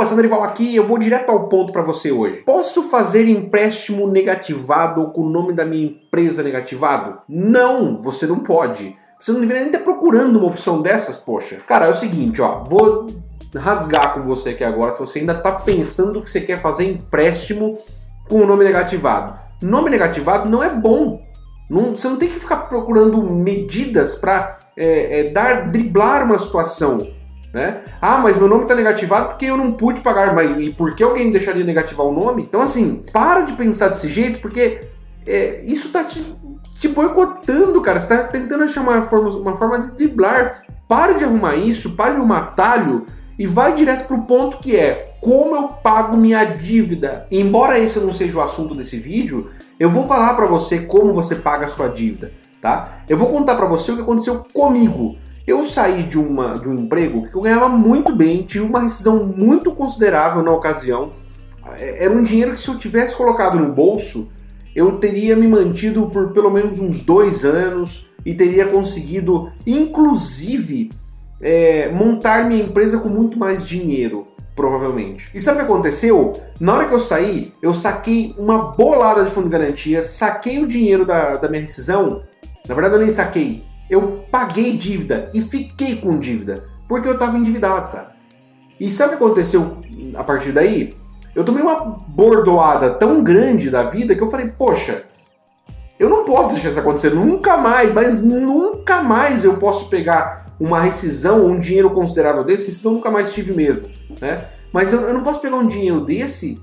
Opa, 0.00 0.06
Sandrival 0.06 0.42
aqui, 0.42 0.74
eu 0.74 0.86
vou 0.86 0.96
direto 0.96 1.28
ao 1.28 1.46
ponto 1.46 1.74
para 1.74 1.82
você 1.82 2.10
hoje. 2.10 2.40
Posso 2.40 2.84
fazer 2.84 3.28
empréstimo 3.28 4.06
negativado 4.06 5.08
com 5.08 5.20
o 5.20 5.28
nome 5.28 5.52
da 5.52 5.62
minha 5.62 5.88
empresa 5.88 6.42
negativado? 6.42 7.18
Não, 7.28 8.00
você 8.00 8.26
não 8.26 8.38
pode. 8.38 8.96
Você 9.18 9.30
não 9.30 9.40
deveria 9.40 9.60
nem 9.60 9.70
estar 9.70 9.84
procurando 9.84 10.38
uma 10.38 10.48
opção 10.48 10.80
dessas, 10.80 11.18
poxa. 11.18 11.58
Cara, 11.66 11.84
é 11.84 11.90
o 11.90 11.94
seguinte, 11.94 12.40
ó, 12.40 12.64
vou 12.64 13.08
rasgar 13.54 14.14
com 14.14 14.22
você 14.22 14.50
aqui 14.50 14.64
agora 14.64 14.90
se 14.90 15.00
você 15.00 15.18
ainda 15.18 15.34
está 15.34 15.52
pensando 15.52 16.22
que 16.22 16.30
você 16.30 16.40
quer 16.40 16.58
fazer 16.58 16.90
empréstimo 16.90 17.74
com 18.26 18.36
o 18.36 18.46
nome 18.46 18.64
negativado. 18.64 19.38
Nome 19.60 19.90
negativado 19.90 20.48
não 20.48 20.64
é 20.64 20.70
bom. 20.70 21.20
Não, 21.68 21.94
você 21.94 22.08
não 22.08 22.16
tem 22.16 22.30
que 22.30 22.40
ficar 22.40 22.56
procurando 22.70 23.22
medidas 23.22 24.14
para 24.14 24.60
é, 24.78 25.20
é, 25.20 25.22
dar 25.24 25.70
driblar 25.70 26.24
uma 26.24 26.38
situação. 26.38 27.19
Né? 27.52 27.80
Ah, 28.00 28.18
mas 28.18 28.36
meu 28.36 28.48
nome 28.48 28.62
está 28.62 28.74
negativado 28.74 29.28
porque 29.28 29.46
eu 29.46 29.56
não 29.56 29.72
pude 29.72 30.00
pagar. 30.00 30.34
Mas 30.34 30.50
e 30.58 30.70
por 30.70 30.94
que 30.94 31.02
alguém 31.02 31.32
deixaria 31.32 31.64
negativar 31.64 32.06
o 32.06 32.12
nome? 32.12 32.42
Então, 32.42 32.60
assim, 32.60 33.02
para 33.12 33.42
de 33.42 33.54
pensar 33.54 33.88
desse 33.88 34.08
jeito, 34.08 34.40
porque 34.40 34.82
é, 35.26 35.60
isso 35.64 35.88
está 35.88 36.04
te, 36.04 36.36
te 36.78 36.88
boicotando, 36.88 37.80
cara. 37.80 37.98
Você 37.98 38.12
está 38.12 38.28
tentando 38.28 38.64
achar 38.64 38.82
uma 38.82 39.02
forma, 39.02 39.30
uma 39.30 39.56
forma 39.56 39.80
de 39.80 39.90
driblar. 39.92 40.62
Para 40.86 41.12
de 41.12 41.24
arrumar 41.24 41.54
isso, 41.54 41.96
para 41.96 42.12
de 42.12 42.16
arrumar 42.16 42.54
talho 42.54 43.06
e 43.40 43.46
vai 43.46 43.72
direto 43.74 44.06
pro 44.06 44.20
ponto 44.22 44.58
que 44.58 44.76
é 44.76 45.14
como 45.18 45.56
eu 45.56 45.68
pago 45.68 46.14
minha 46.14 46.44
dívida. 46.44 47.26
Embora 47.30 47.78
esse 47.78 47.98
não 47.98 48.12
seja 48.12 48.36
o 48.36 48.40
assunto 48.42 48.74
desse 48.74 48.98
vídeo, 48.98 49.50
eu 49.78 49.88
vou 49.88 50.06
falar 50.06 50.34
para 50.34 50.44
você 50.44 50.80
como 50.80 51.14
você 51.14 51.36
paga 51.36 51.64
a 51.64 51.68
sua 51.68 51.88
dívida, 51.88 52.32
tá? 52.60 53.00
Eu 53.08 53.16
vou 53.16 53.30
contar 53.30 53.54
para 53.54 53.64
você 53.64 53.92
o 53.92 53.96
que 53.96 54.02
aconteceu 54.02 54.44
comigo. 54.52 55.16
Eu 55.50 55.64
saí 55.64 56.04
de, 56.04 56.16
uma, 56.16 56.54
de 56.54 56.68
um 56.68 56.74
emprego 56.74 57.28
que 57.28 57.34
eu 57.34 57.40
ganhava 57.40 57.68
muito 57.68 58.14
bem, 58.14 58.44
tive 58.44 58.64
uma 58.64 58.82
rescisão 58.82 59.26
muito 59.26 59.72
considerável 59.72 60.44
na 60.44 60.52
ocasião. 60.52 61.10
É, 61.76 62.04
era 62.04 62.14
um 62.14 62.22
dinheiro 62.22 62.52
que 62.52 62.60
se 62.60 62.68
eu 62.68 62.78
tivesse 62.78 63.16
colocado 63.16 63.58
no 63.58 63.72
bolso, 63.72 64.30
eu 64.76 64.92
teria 64.98 65.34
me 65.34 65.48
mantido 65.48 66.08
por 66.08 66.30
pelo 66.30 66.52
menos 66.52 66.78
uns 66.78 67.00
dois 67.00 67.44
anos 67.44 68.06
e 68.24 68.32
teria 68.32 68.68
conseguido, 68.68 69.50
inclusive, 69.66 70.92
é, 71.40 71.88
montar 71.88 72.44
minha 72.44 72.62
empresa 72.62 72.98
com 72.98 73.08
muito 73.08 73.36
mais 73.36 73.66
dinheiro, 73.66 74.28
provavelmente. 74.54 75.32
E 75.34 75.40
sabe 75.40 75.56
o 75.56 75.66
que 75.66 75.72
aconteceu? 75.72 76.32
Na 76.60 76.74
hora 76.74 76.86
que 76.86 76.94
eu 76.94 77.00
saí, 77.00 77.52
eu 77.60 77.74
saquei 77.74 78.36
uma 78.38 78.70
bolada 78.70 79.24
de 79.24 79.32
fundo 79.32 79.46
de 79.46 79.50
garantia, 79.50 80.00
saquei 80.04 80.62
o 80.62 80.66
dinheiro 80.68 81.04
da, 81.04 81.34
da 81.38 81.48
minha 81.48 81.62
rescisão. 81.62 82.22
Na 82.68 82.72
verdade, 82.72 82.94
eu 82.94 83.00
nem 83.00 83.10
saquei. 83.10 83.68
Eu 83.90 84.24
paguei 84.30 84.76
dívida 84.76 85.28
e 85.34 85.40
fiquei 85.40 85.96
com 85.96 86.18
dívida, 86.18 86.64
porque 86.88 87.08
eu 87.08 87.14
estava 87.14 87.36
endividado, 87.36 87.90
cara. 87.90 88.12
E 88.78 88.90
sabe 88.90 89.14
o 89.14 89.18
que 89.18 89.24
aconteceu 89.24 89.78
a 90.14 90.22
partir 90.24 90.52
daí? 90.52 90.94
Eu 91.34 91.44
tomei 91.44 91.62
uma 91.62 91.80
bordoada 92.08 92.90
tão 92.90 93.22
grande 93.22 93.68
da 93.68 93.82
vida 93.82 94.14
que 94.14 94.22
eu 94.22 94.30
falei, 94.30 94.48
poxa, 94.48 95.04
eu 95.98 96.08
não 96.08 96.24
posso 96.24 96.54
deixar 96.54 96.70
isso 96.70 96.80
acontecer 96.80 97.14
nunca 97.14 97.56
mais, 97.56 97.92
mas 97.92 98.20
nunca 98.22 99.02
mais 99.02 99.44
eu 99.44 99.58
posso 99.58 99.90
pegar 99.90 100.46
uma 100.58 100.80
rescisão, 100.80 101.44
um 101.44 101.58
dinheiro 101.58 101.90
considerável 101.90 102.42
desse, 102.42 102.66
rescisão 102.66 102.92
nunca 102.92 103.10
mais 103.10 103.32
tive 103.32 103.52
mesmo, 103.52 103.84
né? 104.20 104.46
Mas 104.72 104.92
eu, 104.92 105.00
eu 105.02 105.12
não 105.12 105.22
posso 105.22 105.40
pegar 105.40 105.56
um 105.56 105.66
dinheiro 105.66 106.00
desse 106.00 106.60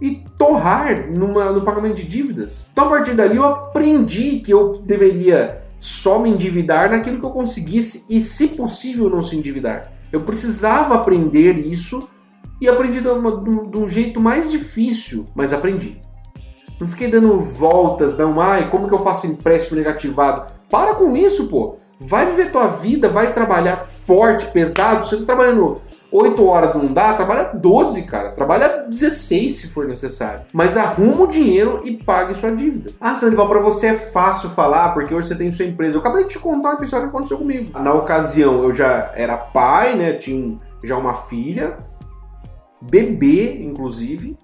e 0.00 0.22
torrar 0.36 1.10
numa, 1.10 1.50
no 1.50 1.62
pagamento 1.62 1.94
de 1.94 2.04
dívidas. 2.04 2.66
Então 2.72 2.86
a 2.86 2.90
partir 2.90 3.14
dali 3.14 3.36
eu 3.36 3.44
aprendi 3.44 4.40
que 4.40 4.52
eu 4.52 4.72
deveria 4.84 5.63
só 5.84 6.18
me 6.18 6.30
endividar 6.30 6.90
naquilo 6.90 7.20
que 7.20 7.26
eu 7.26 7.30
conseguisse 7.30 8.06
e, 8.08 8.18
se 8.18 8.48
possível, 8.48 9.10
não 9.10 9.20
se 9.20 9.36
endividar. 9.36 9.92
Eu 10.10 10.22
precisava 10.22 10.94
aprender 10.94 11.58
isso 11.58 12.08
e 12.58 12.66
aprendi 12.66 13.02
de, 13.02 13.08
uma, 13.08 13.30
de 13.70 13.78
um 13.78 13.86
jeito 13.86 14.18
mais 14.18 14.50
difícil, 14.50 15.26
mas 15.34 15.52
aprendi. 15.52 16.00
Não 16.80 16.86
fiquei 16.86 17.08
dando 17.08 17.38
voltas, 17.38 18.16
não, 18.16 18.40
ai, 18.40 18.70
como 18.70 18.88
que 18.88 18.94
eu 18.94 18.98
faço 19.04 19.26
empréstimo 19.26 19.76
negativado? 19.76 20.50
Para 20.70 20.94
com 20.94 21.14
isso, 21.14 21.48
pô. 21.48 21.76
Vai 22.00 22.24
viver 22.24 22.50
tua 22.50 22.66
vida, 22.68 23.10
vai 23.10 23.34
trabalhar 23.34 23.76
forte, 23.76 24.46
pesado. 24.46 25.04
Se 25.04 25.10
você 25.10 25.18
tá 25.18 25.34
trabalhando 25.34 25.82
8 26.16 26.46
horas 26.46 26.74
não 26.76 26.92
dá, 26.92 27.12
trabalha 27.12 27.50
12, 27.52 28.02
cara. 28.02 28.30
Trabalha 28.30 28.86
16 28.88 29.52
se 29.52 29.68
for 29.68 29.84
necessário. 29.84 30.42
Mas 30.52 30.76
arruma 30.76 31.22
o 31.22 31.26
dinheiro 31.26 31.80
e 31.82 31.96
pague 31.96 32.32
sua 32.32 32.52
dívida. 32.52 32.92
Ah, 33.00 33.16
Sandoval, 33.16 33.48
para 33.48 33.58
você 33.58 33.88
é 33.88 33.94
fácil 33.94 34.50
falar 34.50 34.90
porque 34.90 35.12
hoje 35.12 35.26
você 35.26 35.34
tem 35.34 35.50
sua 35.50 35.64
empresa. 35.64 35.96
Eu 35.96 36.00
acabei 36.00 36.22
de 36.22 36.30
te 36.30 36.38
contar 36.38 36.68
uma 36.68 36.74
episódio 36.76 37.08
que 37.08 37.16
aconteceu 37.16 37.36
comigo. 37.36 37.76
Na 37.76 37.92
ocasião 37.92 38.62
eu 38.62 38.72
já 38.72 39.10
era 39.16 39.36
pai, 39.36 39.96
né? 39.96 40.12
Tinha 40.12 40.56
já 40.84 40.96
uma 40.96 41.14
filha, 41.14 41.78
bebê, 42.80 43.64
inclusive 43.64 44.38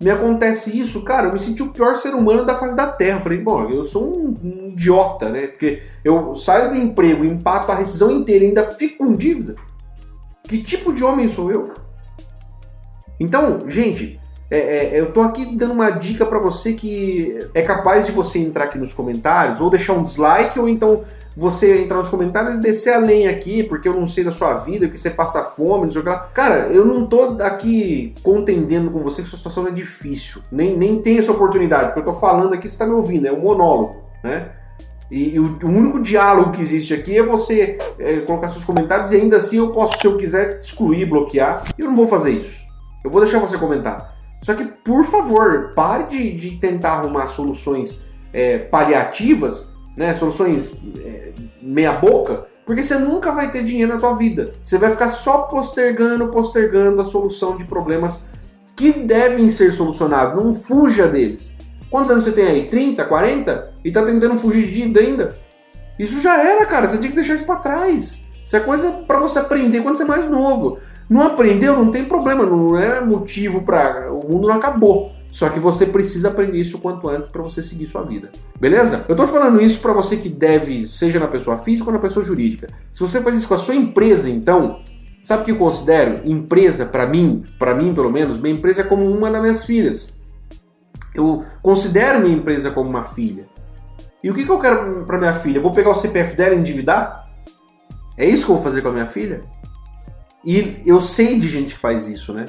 me 0.00 0.08
acontece 0.08 0.78
isso, 0.78 1.04
cara, 1.04 1.26
eu 1.26 1.32
me 1.34 1.38
senti 1.38 1.62
o 1.62 1.72
pior 1.72 1.94
ser 1.94 2.14
humano 2.14 2.42
da 2.42 2.54
face 2.54 2.74
da 2.74 2.86
Terra. 2.86 3.20
Falei, 3.20 3.36
bom, 3.36 3.68
eu 3.68 3.84
sou 3.84 4.16
um, 4.16 4.34
um, 4.42 4.68
idiota, 4.68 5.28
né? 5.28 5.48
Porque 5.48 5.82
eu 6.02 6.34
saio 6.34 6.70
do 6.70 6.76
emprego, 6.78 7.22
empato 7.22 7.70
a 7.70 7.74
rescisão 7.74 8.10
inteira 8.10 8.44
e 8.44 8.48
ainda 8.48 8.62
fico 8.62 9.04
com 9.04 9.14
dívida. 9.14 9.56
Que 10.50 10.58
tipo 10.58 10.92
de 10.92 11.04
homem 11.04 11.28
sou 11.28 11.48
eu? 11.52 11.70
Então, 13.20 13.60
gente, 13.68 14.18
é, 14.50 14.58
é, 14.58 15.00
eu 15.00 15.12
tô 15.12 15.20
aqui 15.20 15.56
dando 15.56 15.74
uma 15.74 15.90
dica 15.90 16.26
para 16.26 16.40
você 16.40 16.72
que 16.72 17.38
é 17.54 17.62
capaz 17.62 18.06
de 18.06 18.10
você 18.10 18.40
entrar 18.40 18.64
aqui 18.64 18.76
nos 18.76 18.92
comentários 18.92 19.60
ou 19.60 19.70
deixar 19.70 19.92
um 19.92 20.02
dislike 20.02 20.58
ou 20.58 20.68
então 20.68 21.02
você 21.36 21.80
entrar 21.80 21.98
nos 21.98 22.08
comentários 22.08 22.56
e 22.56 22.60
descer 22.60 22.92
além 22.94 23.28
aqui, 23.28 23.62
porque 23.62 23.88
eu 23.88 23.94
não 23.94 24.08
sei 24.08 24.24
da 24.24 24.32
sua 24.32 24.54
vida, 24.54 24.88
que 24.88 24.98
você 24.98 25.08
passa 25.08 25.44
fome, 25.44 25.84
não 25.84 25.92
sei 25.92 26.00
o 26.00 26.04
que 26.04 26.10
lá. 26.10 26.18
Cara, 26.34 26.66
eu 26.72 26.84
não 26.84 27.06
tô 27.06 27.38
aqui 27.40 28.12
contendendo 28.24 28.90
com 28.90 29.04
você 29.04 29.22
que 29.22 29.28
sua 29.28 29.38
situação 29.38 29.68
é 29.68 29.70
difícil. 29.70 30.42
Nem, 30.50 30.76
nem 30.76 31.00
tem 31.00 31.16
essa 31.16 31.30
oportunidade, 31.30 31.92
porque 31.92 32.00
eu 32.00 32.12
tô 32.12 32.18
falando 32.18 32.54
aqui, 32.54 32.68
você 32.68 32.76
tá 32.76 32.86
me 32.86 32.94
ouvindo, 32.94 33.28
é 33.28 33.32
um 33.32 33.40
monólogo, 33.40 34.02
né? 34.24 34.50
E, 35.10 35.34
e 35.34 35.40
o, 35.40 35.58
o, 35.62 35.66
único 35.66 36.00
diálogo 36.00 36.52
que 36.52 36.62
existe 36.62 36.94
aqui 36.94 37.18
é 37.18 37.22
você 37.22 37.78
é, 37.98 38.20
colocar 38.20 38.48
seus 38.48 38.64
comentários 38.64 39.12
e 39.12 39.16
ainda 39.16 39.38
assim 39.38 39.56
eu 39.56 39.70
posso, 39.72 39.98
se 39.98 40.06
eu 40.06 40.16
quiser, 40.16 40.58
excluir, 40.58 41.06
bloquear. 41.06 41.64
Eu 41.76 41.86
não 41.86 41.96
vou 41.96 42.06
fazer 42.06 42.30
isso. 42.30 42.62
Eu 43.04 43.10
vou 43.10 43.20
deixar 43.20 43.38
você 43.40 43.58
comentar. 43.58 44.16
Só 44.42 44.54
que, 44.54 44.64
por 44.64 45.04
favor, 45.04 45.72
pare 45.74 46.04
de, 46.04 46.32
de 46.32 46.50
tentar 46.58 46.92
arrumar 46.92 47.26
soluções 47.26 48.00
é, 48.32 48.58
paliativas 48.58 49.70
né, 50.00 50.14
soluções 50.14 50.80
é, 51.04 51.32
meia 51.60 51.92
boca, 51.92 52.46
porque 52.64 52.82
você 52.82 52.96
nunca 52.96 53.30
vai 53.32 53.50
ter 53.50 53.64
dinheiro 53.64 53.92
na 53.92 53.98
tua 53.98 54.14
vida. 54.14 54.52
Você 54.62 54.78
vai 54.78 54.90
ficar 54.90 55.08
só 55.08 55.42
postergando, 55.42 56.28
postergando 56.28 57.02
a 57.02 57.04
solução 57.04 57.56
de 57.56 57.64
problemas 57.64 58.24
que 58.76 58.92
devem 58.92 59.48
ser 59.48 59.72
solucionados. 59.72 60.42
Não 60.42 60.54
fuja 60.54 61.06
deles. 61.06 61.54
Quantos 61.90 62.10
anos 62.10 62.24
você 62.24 62.32
tem 62.32 62.46
aí? 62.46 62.66
30, 62.66 63.04
40? 63.04 63.70
E 63.84 63.90
tá 63.90 64.02
tentando 64.02 64.38
fugir 64.38 64.66
de 64.66 64.72
dívida 64.72 65.00
ainda? 65.00 65.36
Isso 65.98 66.22
já 66.22 66.40
era, 66.40 66.64
cara. 66.64 66.88
Você 66.88 66.98
tinha 66.98 67.10
que 67.10 67.16
deixar 67.16 67.34
isso 67.34 67.44
para 67.44 67.56
trás. 67.56 68.24
Isso 68.44 68.56
é 68.56 68.60
coisa 68.60 68.90
para 69.06 69.18
você 69.18 69.38
aprender 69.38 69.82
quando 69.82 69.96
você 69.96 70.04
é 70.04 70.06
mais 70.06 70.28
novo. 70.28 70.78
Não 71.08 71.22
aprendeu, 71.22 71.76
não 71.76 71.90
tem 71.90 72.04
problema. 72.04 72.46
Não 72.46 72.78
é 72.78 73.00
motivo 73.00 73.62
para. 73.62 74.12
O 74.12 74.32
mundo 74.32 74.48
não 74.48 74.54
acabou. 74.54 75.12
Só 75.30 75.48
que 75.48 75.60
você 75.60 75.86
precisa 75.86 76.28
aprender 76.28 76.58
isso 76.58 76.76
o 76.76 76.80
quanto 76.80 77.08
antes 77.08 77.28
para 77.28 77.42
você 77.42 77.62
seguir 77.62 77.86
sua 77.86 78.02
vida. 78.02 78.30
Beleza? 78.58 79.04
Eu 79.08 79.14
tô 79.14 79.26
falando 79.26 79.60
isso 79.60 79.80
para 79.80 79.92
você 79.92 80.16
que 80.16 80.28
deve, 80.28 80.86
seja 80.86 81.20
na 81.20 81.28
pessoa 81.28 81.56
física 81.56 81.88
ou 81.88 81.92
na 81.92 82.00
pessoa 82.00 82.24
jurídica. 82.24 82.68
Se 82.90 83.00
você 83.00 83.20
faz 83.20 83.38
isso 83.38 83.48
com 83.48 83.54
a 83.54 83.58
sua 83.58 83.74
empresa, 83.74 84.28
então, 84.28 84.80
sabe 85.22 85.42
o 85.42 85.44
que 85.44 85.52
eu 85.52 85.58
considero? 85.58 86.20
Empresa, 86.28 86.84
para 86.84 87.06
mim, 87.06 87.44
para 87.58 87.74
mim 87.74 87.94
pelo 87.94 88.10
menos, 88.10 88.38
minha 88.38 88.54
empresa 88.54 88.80
é 88.80 88.84
como 88.84 89.08
uma 89.08 89.30
das 89.30 89.40
minhas 89.40 89.64
filhas. 89.64 90.19
Eu 91.14 91.44
considero 91.62 92.20
minha 92.20 92.36
empresa 92.36 92.70
como 92.70 92.88
uma 92.88 93.04
filha. 93.04 93.46
E 94.22 94.30
o 94.30 94.34
que, 94.34 94.44
que 94.44 94.50
eu 94.50 94.58
quero 94.58 95.04
para 95.04 95.18
minha 95.18 95.32
filha? 95.32 95.58
Eu 95.58 95.62
vou 95.62 95.72
pegar 95.72 95.90
o 95.90 95.94
CPF 95.94 96.36
dela 96.36 96.54
e 96.54 96.58
endividar? 96.58 97.28
É 98.16 98.26
isso 98.26 98.44
que 98.44 98.52
eu 98.52 98.56
vou 98.56 98.64
fazer 98.64 98.82
com 98.82 98.88
a 98.88 98.92
minha 98.92 99.06
filha? 99.06 99.40
E 100.44 100.82
eu 100.86 101.00
sei 101.00 101.38
de 101.38 101.48
gente 101.48 101.74
que 101.74 101.80
faz 101.80 102.06
isso, 102.06 102.32
né? 102.32 102.44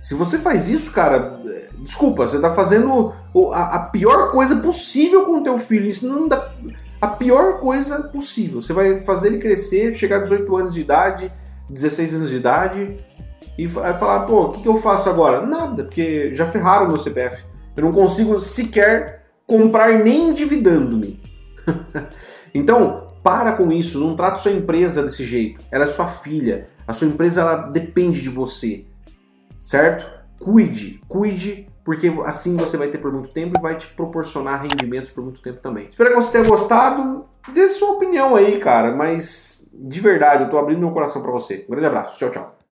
Se 0.00 0.14
você 0.14 0.38
faz 0.38 0.68
isso, 0.68 0.90
cara, 0.90 1.40
é, 1.46 1.68
desculpa, 1.78 2.26
você 2.26 2.40
tá 2.40 2.52
fazendo 2.52 3.14
a, 3.52 3.78
pior 3.78 4.30
coisa 4.32 4.56
possível 4.56 5.24
com 5.24 5.38
o 5.38 5.42
teu 5.42 5.58
filho. 5.58 5.86
Isso 5.86 6.08
não 6.08 6.26
dá 6.26 6.52
a 7.00 7.06
pior 7.08 7.60
coisa 7.60 8.02
possível. 8.04 8.60
Você 8.60 8.72
vai 8.72 9.00
fazer 9.00 9.28
ele 9.28 9.38
crescer, 9.38 9.94
chegar 9.94 10.16
a 10.16 10.22
18 10.22 10.56
anos 10.56 10.74
de 10.74 10.80
idade, 10.80 11.32
16 11.68 12.14
anos 12.14 12.30
de 12.30 12.36
idade 12.36 12.96
e 13.58 13.68
falar, 13.68 14.20
pô, 14.20 14.44
o 14.44 14.50
que, 14.50 14.62
que 14.62 14.68
eu 14.68 14.80
faço 14.80 15.08
agora? 15.08 15.46
Nada, 15.46 15.84
porque 15.84 16.32
já 16.34 16.46
ferraram 16.46 16.88
meu 16.88 16.98
CPF. 16.98 17.44
Eu 17.76 17.84
não 17.84 17.92
consigo 17.92 18.40
sequer 18.40 19.24
comprar 19.46 19.98
nem 19.98 20.30
endividando-me. 20.30 21.20
então, 22.54 23.08
para 23.22 23.52
com 23.52 23.70
isso, 23.70 24.00
não 24.00 24.14
trata 24.14 24.36
sua 24.36 24.52
empresa 24.52 25.02
desse 25.02 25.24
jeito. 25.24 25.64
Ela 25.70 25.84
é 25.84 25.88
sua 25.88 26.06
filha. 26.06 26.68
A 26.86 26.92
sua 26.92 27.08
empresa 27.08 27.40
ela 27.40 27.56
depende 27.68 28.20
de 28.20 28.28
você 28.28 28.84
certo? 29.62 30.10
Cuide, 30.38 31.00
cuide, 31.06 31.68
porque 31.84 32.12
assim 32.24 32.56
você 32.56 32.76
vai 32.76 32.88
ter 32.88 32.98
por 32.98 33.12
muito 33.12 33.30
tempo 33.30 33.54
e 33.56 33.62
vai 33.62 33.76
te 33.76 33.86
proporcionar 33.86 34.62
rendimentos 34.62 35.10
por 35.10 35.22
muito 35.22 35.40
tempo 35.40 35.60
também. 35.60 35.86
Espero 35.88 36.10
que 36.10 36.16
você 36.16 36.32
tenha 36.32 36.44
gostado. 36.44 37.26
Dê 37.52 37.68
sua 37.68 37.92
opinião 37.92 38.34
aí, 38.34 38.58
cara, 38.58 38.94
mas 38.94 39.66
de 39.72 40.00
verdade, 40.00 40.44
eu 40.44 40.50
tô 40.50 40.58
abrindo 40.58 40.80
meu 40.80 40.90
coração 40.90 41.22
para 41.22 41.30
você. 41.30 41.64
Um 41.68 41.70
grande 41.70 41.86
abraço, 41.86 42.18
tchau, 42.18 42.30
tchau. 42.30 42.56